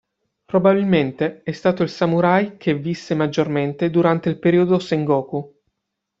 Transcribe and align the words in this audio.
Probabilmente 0.47 1.43
è 1.43 1.51
stato 1.51 1.83
il 1.83 1.89
samurai 1.89 2.57
che 2.57 2.73
visse 2.73 3.13
maggiormente 3.13 3.91
durante 3.91 4.29
il 4.29 4.39
periodo 4.39 4.79
Sengoku. 4.79 5.59